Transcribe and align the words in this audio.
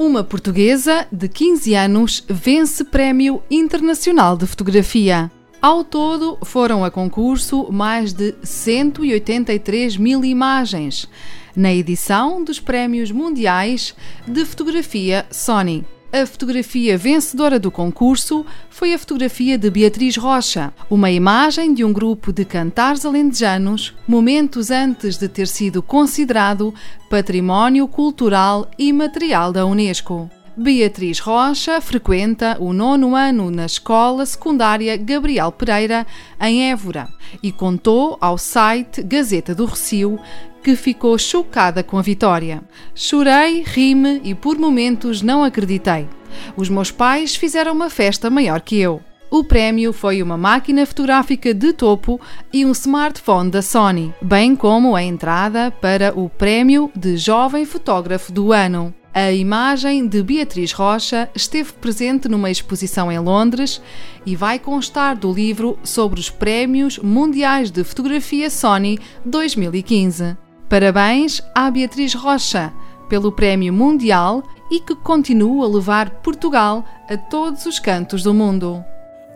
Uma 0.00 0.24
portuguesa 0.24 1.06
de 1.12 1.28
15 1.28 1.74
anos 1.74 2.24
vence 2.26 2.84
Prémio 2.84 3.42
Internacional 3.50 4.34
de 4.34 4.46
Fotografia. 4.46 5.30
Ao 5.60 5.84
todo, 5.84 6.38
foram 6.42 6.82
a 6.82 6.90
concurso 6.90 7.70
mais 7.70 8.14
de 8.14 8.34
183 8.42 9.98
mil 9.98 10.24
imagens 10.24 11.06
na 11.54 11.70
edição 11.74 12.42
dos 12.42 12.58
Prémios 12.58 13.12
Mundiais 13.12 13.94
de 14.26 14.42
Fotografia 14.46 15.26
Sony. 15.30 15.84
A 16.12 16.26
fotografia 16.26 16.98
vencedora 16.98 17.56
do 17.56 17.70
concurso 17.70 18.44
foi 18.68 18.92
a 18.92 18.98
fotografia 18.98 19.56
de 19.56 19.70
Beatriz 19.70 20.16
Rocha, 20.16 20.72
uma 20.90 21.08
imagem 21.08 21.72
de 21.72 21.84
um 21.84 21.92
grupo 21.92 22.32
de 22.32 22.44
cantares 22.44 23.06
alentejanos 23.06 23.94
momentos 24.08 24.72
antes 24.72 25.16
de 25.16 25.28
ter 25.28 25.46
sido 25.46 25.80
considerado 25.80 26.74
Património 27.08 27.86
Cultural 27.86 28.68
e 28.76 28.92
Material 28.92 29.52
da 29.52 29.64
Unesco. 29.64 30.28
Beatriz 30.56 31.20
Rocha 31.20 31.80
frequenta 31.80 32.56
o 32.58 32.72
nono 32.72 33.14
ano 33.14 33.48
na 33.48 33.64
Escola 33.64 34.26
Secundária 34.26 34.96
Gabriel 34.96 35.52
Pereira, 35.52 36.04
em 36.40 36.72
Évora, 36.72 37.08
e 37.40 37.52
contou 37.52 38.18
ao 38.20 38.36
site 38.36 39.00
Gazeta 39.00 39.54
do 39.54 39.64
Recio 39.64 40.18
que 40.62 40.76
ficou 40.76 41.16
chocada 41.18 41.82
com 41.82 41.98
a 41.98 42.02
vitória. 42.02 42.62
Chorei, 42.94 43.62
ri-me 43.66 44.20
e 44.24 44.34
por 44.34 44.58
momentos 44.58 45.22
não 45.22 45.42
acreditei. 45.42 46.08
Os 46.56 46.68
meus 46.68 46.90
pais 46.90 47.34
fizeram 47.34 47.72
uma 47.72 47.90
festa 47.90 48.30
maior 48.30 48.60
que 48.60 48.78
eu. 48.78 49.00
O 49.30 49.44
prémio 49.44 49.92
foi 49.92 50.20
uma 50.22 50.36
máquina 50.36 50.84
fotográfica 50.84 51.54
de 51.54 51.72
topo 51.72 52.20
e 52.52 52.66
um 52.66 52.72
smartphone 52.72 53.48
da 53.48 53.62
Sony, 53.62 54.12
bem 54.20 54.56
como 54.56 54.96
a 54.96 55.02
entrada 55.04 55.70
para 55.70 56.12
o 56.18 56.28
Prémio 56.28 56.90
de 56.96 57.16
Jovem 57.16 57.64
Fotógrafo 57.64 58.32
do 58.32 58.52
Ano. 58.52 58.92
A 59.14 59.30
imagem 59.30 60.06
de 60.06 60.20
Beatriz 60.22 60.72
Rocha 60.72 61.28
esteve 61.34 61.72
presente 61.74 62.28
numa 62.28 62.50
exposição 62.50 63.10
em 63.10 63.18
Londres 63.20 63.80
e 64.26 64.34
vai 64.34 64.58
constar 64.58 65.16
do 65.16 65.32
livro 65.32 65.78
sobre 65.84 66.18
os 66.18 66.28
Prémios 66.28 66.98
Mundiais 66.98 67.70
de 67.70 67.84
Fotografia 67.84 68.50
Sony 68.50 68.98
2015. 69.24 70.49
Parabéns 70.70 71.42
à 71.52 71.68
Beatriz 71.68 72.14
Rocha 72.14 72.72
pelo 73.08 73.32
Prémio 73.32 73.72
Mundial 73.72 74.40
e 74.70 74.78
que 74.78 74.94
continua 74.94 75.66
a 75.66 75.68
levar 75.68 76.10
Portugal 76.22 76.84
a 77.08 77.16
todos 77.16 77.66
os 77.66 77.80
cantos 77.80 78.22
do 78.22 78.32
mundo. 78.32 78.84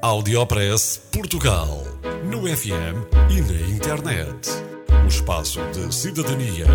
Audiopress 0.01 0.97
Portugal. 1.12 1.83
No 2.31 2.43
FM 2.47 3.03
e 3.31 3.41
na 3.41 3.69
internet. 3.69 4.49
O 5.05 5.09
espaço 5.09 5.59
de 5.73 5.93
cidadania 5.93 6.67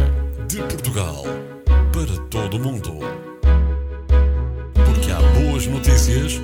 de 0.46 0.58
Portugal 0.58 1.24
para 1.94 2.22
todo 2.30 2.58
o 2.58 2.60
mundo. 2.60 3.00
Porque 4.74 5.10
há 5.10 5.22
boas 5.40 5.68
notícias 5.68 6.42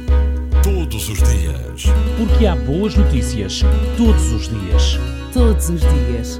todos 0.63 1.09
os 1.09 1.17
dias. 1.17 1.83
Porque 2.17 2.47
há 2.47 2.55
boas 2.55 2.95
notícias 2.95 3.59
todos 3.97 4.31
os 4.31 4.47
dias. 4.47 4.97
Todos 5.33 5.69
os 5.69 5.81
dias. 5.81 6.39